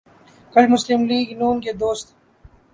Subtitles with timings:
[0.53, 2.07] کل مسلم لیگ ن کے دوست